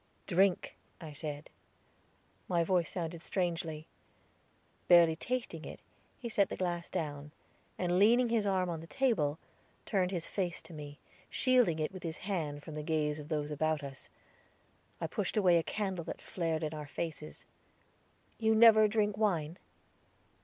"Drink," 0.25 0.75
I 0.99 1.13
said. 1.13 1.51
My 2.47 2.63
voice 2.63 2.89
sounded 2.89 3.21
strangely. 3.21 3.85
Barely 4.87 5.15
tasting 5.15 5.63
it, 5.63 5.79
he 6.17 6.27
set 6.27 6.49
the 6.49 6.57
glass 6.57 6.89
down, 6.89 7.29
and 7.77 7.99
leaning 7.99 8.29
his 8.29 8.47
arm 8.47 8.67
on 8.67 8.79
the 8.81 8.87
table, 8.87 9.37
turned 9.85 10.09
his 10.09 10.25
face 10.25 10.59
to 10.63 10.73
me, 10.73 10.97
shielding 11.29 11.77
it 11.77 11.91
with 11.91 12.01
his 12.01 12.17
hand 12.17 12.63
from 12.63 12.73
the 12.73 12.81
gaze 12.81 13.19
of 13.19 13.29
those 13.29 13.51
about 13.51 13.83
us. 13.83 14.09
I 14.99 15.05
pushed 15.05 15.37
away 15.37 15.57
a 15.59 15.63
candle 15.63 16.05
that 16.05 16.19
flared 16.19 16.63
in 16.63 16.73
our 16.73 16.87
faces. 16.87 17.45
"You 18.39 18.55
never 18.55 18.87
drink 18.87 19.19
wine?" 19.19 19.59